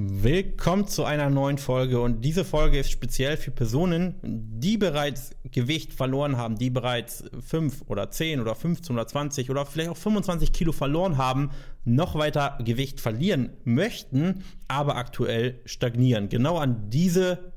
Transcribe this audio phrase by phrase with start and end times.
[0.00, 5.92] Willkommen zu einer neuen Folge und diese Folge ist speziell für Personen, die bereits Gewicht
[5.92, 10.52] verloren haben, die bereits 5 oder 10 oder 15 oder 20 oder vielleicht auch 25
[10.52, 11.50] Kilo verloren haben,
[11.84, 16.28] noch weiter Gewicht verlieren möchten, aber aktuell stagnieren.
[16.28, 17.52] Genau an diese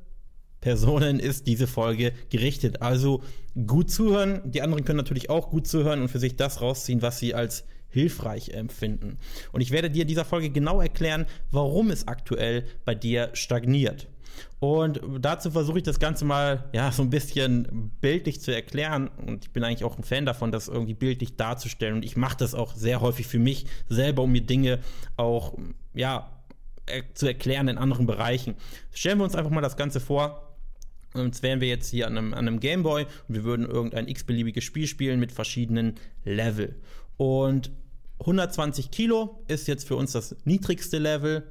[0.61, 2.81] Personen ist diese Folge gerichtet.
[2.81, 3.21] Also
[3.67, 4.41] gut zuhören.
[4.45, 7.65] Die anderen können natürlich auch gut zuhören und für sich das rausziehen, was sie als
[7.91, 9.19] hilfreich empfinden.
[9.51, 14.07] Und ich werde dir in dieser Folge genau erklären, warum es aktuell bei dir stagniert.
[14.59, 19.09] Und dazu versuche ich das Ganze mal ja so ein bisschen bildlich zu erklären.
[19.25, 21.95] Und ich bin eigentlich auch ein Fan davon, das irgendwie bildlich darzustellen.
[21.95, 24.79] Und ich mache das auch sehr häufig für mich selber, um mir Dinge
[25.17, 25.57] auch
[25.93, 26.31] ja
[27.13, 28.55] zu erklären in anderen Bereichen.
[28.93, 30.47] Stellen wir uns einfach mal das Ganze vor.
[31.13, 34.63] Und wären wir jetzt hier an einem, an einem Gameboy und wir würden irgendein x-beliebiges
[34.63, 36.79] Spiel spielen mit verschiedenen Level.
[37.17, 37.71] Und
[38.21, 41.43] 120 Kilo ist jetzt für uns das niedrigste Level.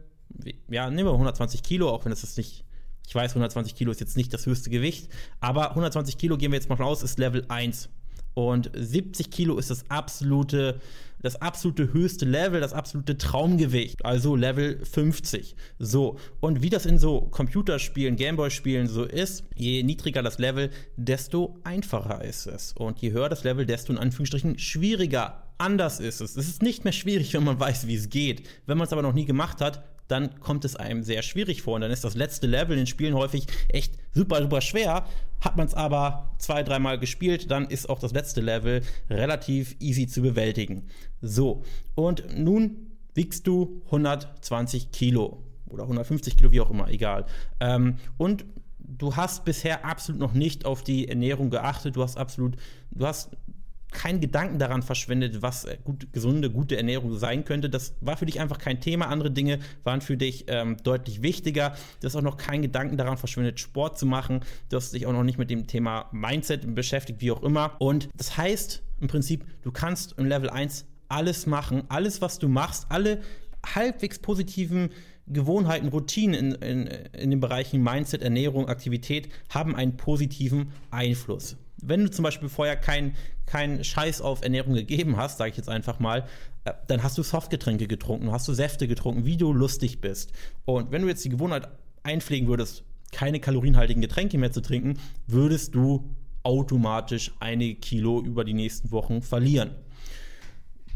[0.69, 2.65] Ja, nehmen wir 120 Kilo, auch wenn es das nicht,
[3.07, 6.59] ich weiß, 120 Kilo ist jetzt nicht das höchste Gewicht, aber 120 Kilo gehen wir
[6.59, 7.89] jetzt mal raus, ist Level 1.
[8.35, 10.81] Und 70 Kilo ist das absolute,
[11.21, 15.57] das absolute höchste Level, das absolute Traumgewicht, also Level 50.
[15.81, 21.59] So, und wie das in so Computerspielen, Gameboy-Spielen so ist, je niedriger das Level, desto
[21.65, 22.73] einfacher ist es.
[22.75, 26.37] Und je höher das Level, desto in Anführungsstrichen schwieriger anders ist es.
[26.37, 28.49] Es ist nicht mehr schwierig, wenn man weiß, wie es geht.
[28.67, 31.75] Wenn man es aber noch nie gemacht hat, dann kommt es einem sehr schwierig vor.
[31.75, 35.07] Und dann ist das letzte Level in Spielen häufig echt super, super schwer.
[35.41, 40.07] Hat man es aber zwei, dreimal gespielt, dann ist auch das letzte Level relativ easy
[40.07, 40.89] zu bewältigen.
[41.23, 41.63] So,
[41.95, 47.27] und nun wiegst du 120 Kilo oder 150 Kilo, wie auch immer, egal.
[47.61, 48.45] Ähm, und
[48.79, 51.97] du hast bisher absolut noch nicht auf die Ernährung geachtet.
[51.97, 52.57] Du hast absolut,
[52.91, 53.31] du hast
[53.93, 57.71] keinen Gedanken daran verschwendet, was äh, gut, gesunde, gute Ernährung sein könnte.
[57.71, 59.09] Das war für dich einfach kein Thema.
[59.09, 61.75] Andere Dinge waren für dich ähm, deutlich wichtiger.
[62.01, 64.41] Du hast auch noch keinen Gedanken daran verschwendet, Sport zu machen.
[64.69, 67.77] Du hast dich auch noch nicht mit dem Thema Mindset beschäftigt, wie auch immer.
[67.79, 71.85] Und das heißt im Prinzip, du kannst im Level 1 alles machen.
[71.89, 73.21] Alles, was du machst, alle
[73.75, 74.91] halbwegs positiven
[75.33, 81.57] Gewohnheiten, Routinen in, in, in den Bereichen Mindset, Ernährung, Aktivität haben einen positiven Einfluss.
[81.83, 83.15] Wenn du zum Beispiel vorher keinen
[83.51, 86.25] kein Scheiß auf Ernährung gegeben hast, sage ich jetzt einfach mal,
[86.65, 90.33] äh, dann hast du Softgetränke getrunken, hast du Säfte getrunken, wie du lustig bist.
[90.65, 91.69] Und wenn du jetzt die Gewohnheit
[92.05, 96.15] einpflegen würdest, keine kalorienhaltigen Getränke mehr zu trinken, würdest du
[96.45, 99.73] automatisch einige Kilo über die nächsten Wochen verlieren.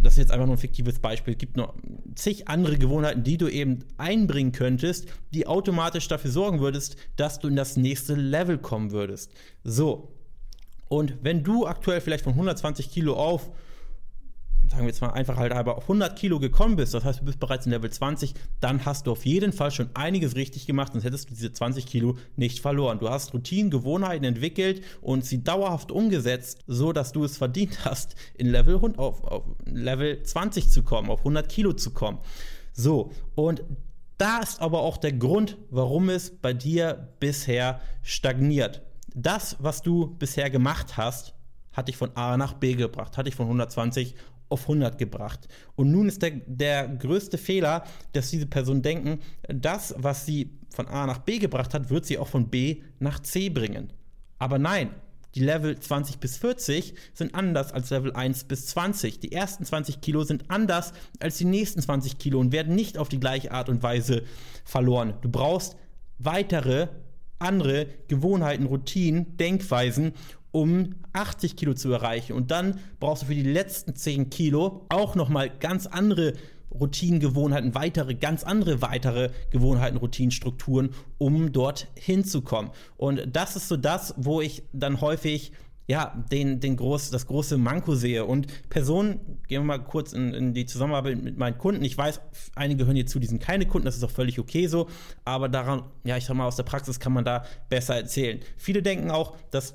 [0.00, 1.34] Das ist jetzt einfach nur ein fiktives Beispiel.
[1.34, 1.75] Es gibt noch
[2.15, 7.49] zig andere Gewohnheiten, die du eben einbringen könntest, die automatisch dafür sorgen würdest, dass du
[7.49, 9.31] in das nächste Level kommen würdest.
[9.62, 10.15] So,
[10.88, 13.50] und wenn du aktuell vielleicht von 120 Kilo auf,
[14.69, 17.25] sagen wir jetzt mal einfach halt aber auf 100 Kilo gekommen bist, das heißt, du
[17.25, 20.93] bist bereits in Level 20, dann hast du auf jeden Fall schon einiges richtig gemacht,
[20.93, 22.99] sonst hättest du diese 20 Kilo nicht verloren.
[22.99, 28.15] Du hast Routinen, Gewohnheiten entwickelt und sie dauerhaft umgesetzt, so dass du es verdient hast,
[28.35, 32.19] in Level, auf, auf Level 20 zu kommen, auf 100 Kilo zu kommen.
[32.73, 33.63] So, und
[34.19, 38.83] da ist aber auch der Grund, warum es bei dir bisher stagniert
[39.15, 41.35] das, was du bisher gemacht hast,
[41.73, 44.15] hat dich von A nach B gebracht, hat dich von 120
[44.49, 45.49] auf 100 gebracht.
[45.75, 50.87] Und nun ist der, der größte Fehler, dass diese Personen denken, das, was sie von
[50.88, 53.93] A nach B gebracht hat, wird sie auch von B nach C bringen.
[54.38, 54.91] Aber nein,
[55.34, 59.19] die Level 20 bis 40 sind anders als Level 1 bis 20.
[59.19, 63.09] Die ersten 20 Kilo sind anders als die nächsten 20 Kilo und werden nicht auf
[63.09, 64.22] die gleiche Art und Weise
[64.65, 65.15] verloren.
[65.22, 65.77] Du brauchst
[66.19, 66.88] weitere
[67.41, 70.12] andere Gewohnheiten, Routinen, Denkweisen,
[70.54, 72.32] um 80 Kilo zu erreichen.
[72.32, 76.34] Und dann brauchst du für die letzten 10 Kilo auch nochmal ganz andere
[76.70, 82.70] Routinen, Gewohnheiten, weitere, ganz andere weitere Gewohnheiten, Routinen, Strukturen, um dort hinzukommen.
[82.97, 85.53] Und das ist so das, wo ich dann häufig
[85.87, 88.25] ja, den, den groß, das große Manko sehe.
[88.25, 91.84] Und Personen, gehen wir mal kurz in, in, die Zusammenarbeit mit meinen Kunden.
[91.84, 92.21] Ich weiß,
[92.54, 94.88] einige hören hier zu, die sind keine Kunden, das ist auch völlig okay so.
[95.25, 98.41] Aber daran, ja, ich sag mal, aus der Praxis kann man da besser erzählen.
[98.57, 99.74] Viele denken auch, dass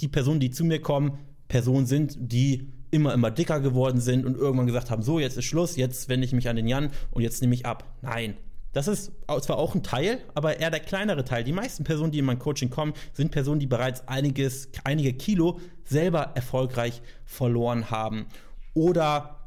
[0.00, 1.18] die Personen, die zu mir kommen,
[1.48, 5.44] Personen sind, die immer, immer dicker geworden sind und irgendwann gesagt haben, so, jetzt ist
[5.44, 7.84] Schluss, jetzt wende ich mich an den Jan und jetzt nehme ich ab.
[8.02, 8.36] Nein,
[8.72, 11.42] das ist zwar auch ein Teil, aber eher der kleinere Teil.
[11.42, 15.58] Die meisten Personen, die in mein Coaching kommen, sind Personen, die bereits einiges, einige Kilo
[15.84, 18.26] selber erfolgreich verloren haben
[18.74, 19.40] oder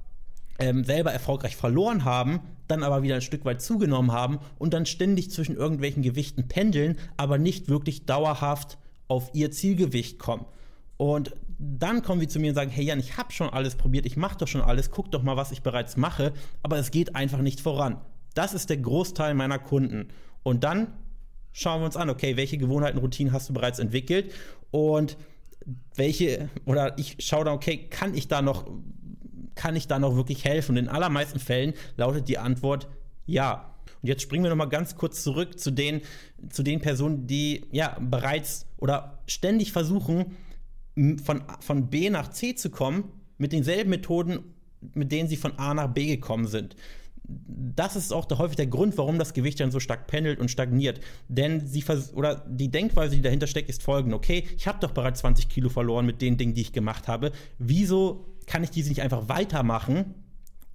[0.60, 4.86] ähm, selber erfolgreich verloren haben, dann aber wieder ein Stück weit zugenommen haben und dann
[4.86, 8.78] ständig zwischen irgendwelchen Gewichten pendeln, aber nicht wirklich dauerhaft
[9.14, 10.46] auf ihr Zielgewicht kommen.
[10.98, 14.08] Und dann kommen sie zu mir und sagen, hey Jan, ich habe schon alles probiert,
[14.08, 16.34] ich mache doch schon alles, guck doch mal, was ich bereits mache,
[16.64, 18.02] aber es geht einfach nicht voran.
[18.34, 20.08] Das ist der Großteil meiner Kunden.
[20.42, 20.94] Und dann
[21.52, 24.34] schauen wir uns an, okay, welche Gewohnheiten, Routinen hast du bereits entwickelt
[24.72, 25.16] und
[25.96, 28.66] welche, oder ich schaue dann, okay, kann ich da noch,
[29.54, 30.72] kann ich da noch wirklich helfen?
[30.72, 32.88] Und in allermeisten Fällen lautet die Antwort
[33.28, 33.73] ja.
[34.02, 36.02] Und jetzt springen wir nochmal ganz kurz zurück zu den,
[36.50, 40.38] zu den Personen, die ja bereits oder ständig versuchen,
[41.24, 43.06] von, von B nach C zu kommen,
[43.38, 44.40] mit denselben Methoden,
[44.94, 46.76] mit denen sie von A nach B gekommen sind
[47.26, 50.52] das ist auch der, häufig der Grund, warum das Gewicht dann so stark pendelt und
[50.52, 51.00] stagniert.
[51.28, 51.84] Denn sie
[52.14, 55.70] oder die Denkweise, die dahinter steckt, ist folgende: Okay, ich habe doch bereits 20 Kilo
[55.70, 57.32] verloren mit den Dingen, die ich gemacht habe.
[57.58, 60.16] Wieso kann ich diese nicht einfach weitermachen?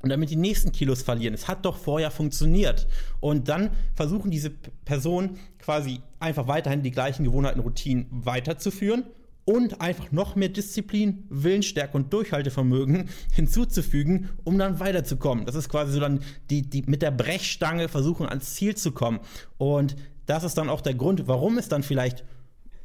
[0.00, 1.34] Und damit die nächsten Kilos verlieren.
[1.34, 2.86] Es hat doch vorher funktioniert.
[3.20, 4.50] Und dann versuchen diese
[4.84, 9.04] Personen quasi einfach weiterhin die gleichen Gewohnheiten, Routinen weiterzuführen
[9.48, 15.46] und einfach noch mehr Disziplin, Willensstärke und Durchhaltevermögen hinzuzufügen, um dann weiterzukommen.
[15.46, 19.20] Das ist quasi so dann die, die mit der Brechstange versuchen ans Ziel zu kommen.
[19.56, 19.96] Und
[20.26, 22.24] das ist dann auch der Grund, warum es dann vielleicht,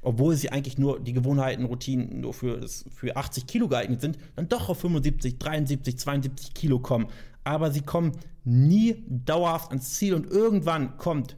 [0.04, 4.50] obwohl sie eigentlich nur die Gewohnheiten, Routinen nur für, für 80 Kilo geeignet sind, dann
[4.50, 7.08] doch auf 75, 73, 72 Kilo kommen.
[7.44, 8.14] Aber sie kommen
[8.44, 11.38] nie dauerhaft ans Ziel und irgendwann kommt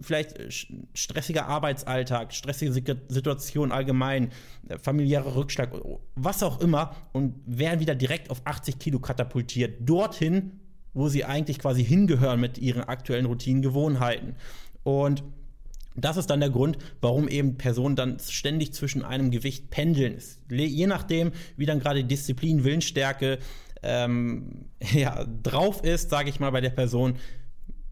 [0.00, 0.50] vielleicht äh,
[0.94, 2.72] stressiger Arbeitsalltag, stressige
[3.08, 4.30] Situation allgemein,
[4.68, 5.70] äh, familiärer Rückschlag,
[6.14, 9.88] was auch immer und werden wieder direkt auf 80 Kilo katapultiert.
[9.88, 10.60] Dorthin,
[10.94, 14.36] wo sie eigentlich quasi hingehören mit ihren aktuellen Routinen, Gewohnheiten.
[14.82, 15.22] Und
[15.94, 20.18] das ist dann der Grund, warum eben Personen dann ständig zwischen einem Gewicht pendeln.
[20.48, 23.38] Je nachdem, wie dann gerade Disziplin, Willensstärke
[23.82, 27.16] ähm, ja, drauf ist, sage ich mal, bei der Person,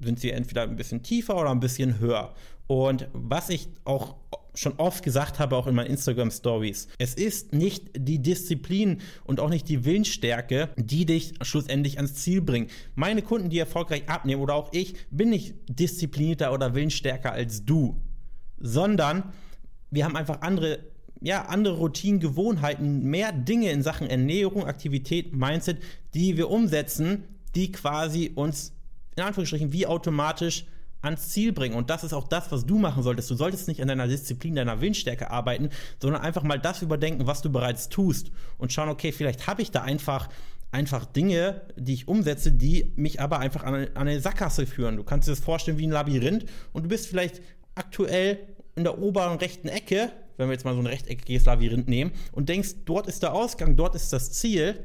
[0.00, 2.35] sind sie entweder ein bisschen tiefer oder ein bisschen höher.
[2.67, 4.17] Und was ich auch
[4.55, 9.41] schon oft gesagt habe, auch in meinen Instagram Stories, es ist nicht die Disziplin und
[9.41, 12.69] auch nicht die Willensstärke, die dich schlussendlich ans Ziel bringen.
[12.94, 17.97] Meine Kunden, die erfolgreich abnehmen oder auch ich, bin nicht disziplinierter oder willensstärker als du,
[18.58, 19.32] sondern
[19.91, 20.91] wir haben einfach andere
[21.23, 25.76] ja, andere Routinen, Gewohnheiten, mehr Dinge in Sachen Ernährung, Aktivität, Mindset,
[26.14, 27.25] die wir umsetzen,
[27.55, 28.73] die quasi uns
[29.17, 30.64] in Anführungsstrichen wie automatisch
[31.02, 31.75] ans Ziel bringen.
[31.75, 33.31] Und das ist auch das, was du machen solltest.
[33.31, 35.70] Du solltest nicht an deiner Disziplin, deiner Willensstärke arbeiten,
[36.00, 39.70] sondern einfach mal das überdenken, was du bereits tust und schauen, okay, vielleicht habe ich
[39.70, 40.29] da einfach
[40.73, 44.97] einfach Dinge, die ich umsetze, die mich aber einfach an an eine Sackgasse führen.
[44.97, 47.41] Du kannst dir das vorstellen wie ein Labyrinth und du bist vielleicht
[47.75, 48.38] aktuell
[48.76, 52.49] in der oberen rechten Ecke, wenn wir jetzt mal so ein rechteckiges Labyrinth nehmen und
[52.49, 54.85] denkst, dort ist der Ausgang, dort ist das Ziel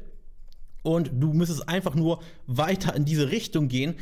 [0.82, 3.96] und du müsstest einfach nur weiter in diese Richtung gehen.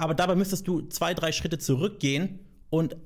[0.00, 2.38] Aber dabei müsstest du zwei, drei Schritte zurückgehen
[2.70, 2.96] und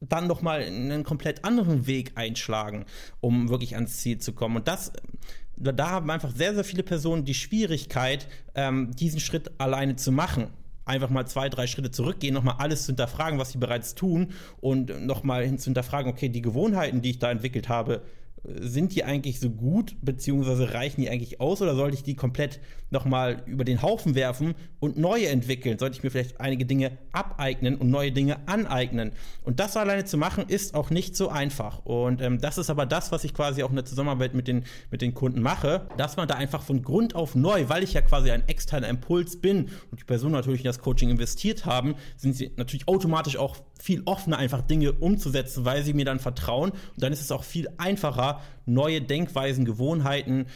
[0.00, 2.86] dann noch mal einen komplett anderen Weg einschlagen,
[3.20, 4.56] um wirklich ans Ziel zu kommen.
[4.56, 4.92] Und das,
[5.56, 8.26] da haben einfach sehr, sehr viele Personen die Schwierigkeit,
[8.56, 10.48] ähm, diesen Schritt alleine zu machen.
[10.84, 15.06] Einfach mal zwei, drei Schritte zurückgehen, nochmal alles zu hinterfragen, was sie bereits tun und
[15.06, 18.02] nochmal hin zu hinterfragen, okay, die Gewohnheiten, die ich da entwickelt habe,
[18.44, 22.60] sind die eigentlich so gut, beziehungsweise reichen die eigentlich aus oder sollte ich die komplett
[22.90, 25.78] nochmal über den Haufen werfen und neue entwickeln?
[25.78, 29.12] Sollte ich mir vielleicht einige Dinge abeignen und neue Dinge aneignen?
[29.42, 31.84] Und das alleine zu machen, ist auch nicht so einfach.
[31.84, 34.64] Und ähm, das ist aber das, was ich quasi auch in der Zusammenarbeit mit den,
[34.90, 38.02] mit den Kunden mache, dass man da einfach von Grund auf neu, weil ich ja
[38.02, 42.36] quasi ein externer Impuls bin und die Personen natürlich in das Coaching investiert haben, sind
[42.36, 46.70] sie natürlich automatisch auch viel offener, einfach Dinge umzusetzen, weil sie mir dann vertrauen.
[46.70, 50.46] Und dann ist es auch viel einfacher, neue Denkweisen, Gewohnheiten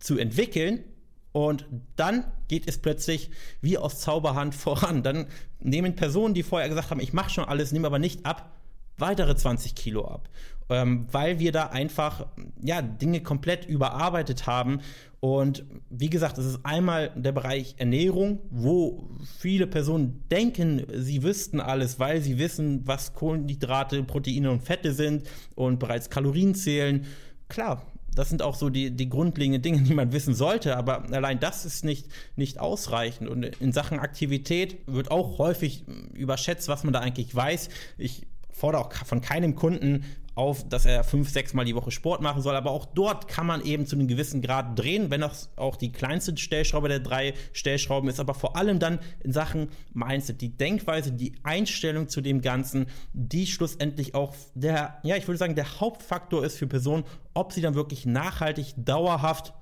[0.00, 0.84] zu entwickeln.
[1.32, 1.64] Und
[1.96, 3.30] dann geht es plötzlich
[3.62, 5.02] wie aus Zauberhand voran.
[5.02, 5.28] Dann
[5.60, 8.52] nehmen Personen, die vorher gesagt haben, ich mache schon alles, nehme aber nicht ab,
[8.98, 10.28] weitere 20 Kilo ab.
[10.70, 12.26] Ähm, weil wir da einfach
[12.62, 14.80] ja, Dinge komplett überarbeitet haben.
[15.20, 21.60] Und wie gesagt, es ist einmal der Bereich Ernährung, wo viele Personen denken, sie wüssten
[21.60, 27.04] alles, weil sie wissen, was Kohlenhydrate, Proteine und Fette sind und bereits Kalorien zählen.
[27.48, 27.82] Klar,
[28.14, 31.64] das sind auch so die, die grundlegenden Dinge, die man wissen sollte, aber allein das
[31.64, 33.28] ist nicht, nicht ausreichend.
[33.28, 35.84] Und in Sachen Aktivität wird auch häufig
[36.14, 37.68] überschätzt, was man da eigentlich weiß.
[37.98, 42.20] Ich fordere auch von keinem Kunden auf, dass er fünf, sechs Mal die Woche Sport
[42.20, 42.56] machen soll.
[42.56, 45.92] Aber auch dort kann man eben zu einem gewissen Grad drehen, wenn das auch die
[45.92, 48.20] kleinste Stellschraube der drei Stellschrauben ist.
[48.20, 53.46] Aber vor allem dann in Sachen Mindset, die Denkweise, die Einstellung zu dem Ganzen, die
[53.46, 57.74] schlussendlich auch der, ja, ich würde sagen, der Hauptfaktor ist für Personen, ob sie dann
[57.74, 59.54] wirklich nachhaltig, dauerhaft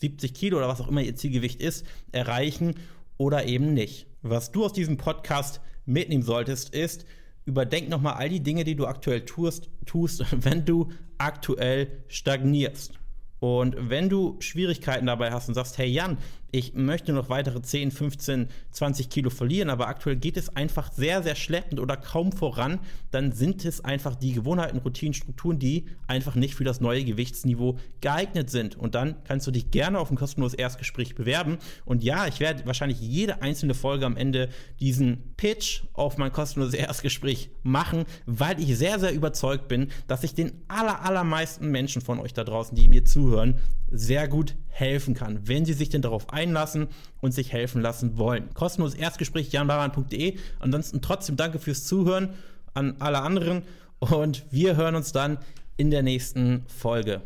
[0.00, 2.74] 70 Kilo oder was auch immer ihr Zielgewicht ist, erreichen
[3.16, 4.06] oder eben nicht.
[4.22, 7.04] Was du aus diesem Podcast mitnehmen solltest, ist,
[7.44, 12.92] überdenk nochmal all die Dinge, die du aktuell tust, tust, wenn du aktuell stagnierst.
[13.40, 16.18] Und wenn du Schwierigkeiten dabei hast und sagst, hey Jan,
[16.52, 21.22] ich möchte noch weitere 10, 15, 20 Kilo verlieren, aber aktuell geht es einfach sehr,
[21.22, 22.80] sehr schleppend oder kaum voran,
[23.10, 27.78] dann sind es einfach die Gewohnheiten, Routinen, Strukturen, die einfach nicht für das neue Gewichtsniveau
[28.00, 28.76] geeignet sind.
[28.76, 31.58] Und dann kannst du dich gerne auf ein kostenloses Erstgespräch bewerben.
[31.84, 34.48] Und ja, ich werde wahrscheinlich jede einzelne Folge am Ende
[34.80, 40.34] diesen Pitch auf mein kostenloses Erstgespräch machen, weil ich sehr, sehr überzeugt bin, dass ich
[40.34, 45.46] den aller, allermeisten Menschen von euch da draußen, die mir zuhören, sehr gut helfen kann,
[45.46, 46.88] wenn sie sich denn darauf einlassen
[47.20, 48.52] und sich helfen lassen wollen.
[48.54, 50.36] Kostenloses Erstgespräch janbarmann.de.
[50.58, 52.30] Ansonsten trotzdem danke fürs Zuhören
[52.74, 53.62] an alle anderen
[53.98, 55.38] und wir hören uns dann
[55.76, 57.22] in der nächsten Folge.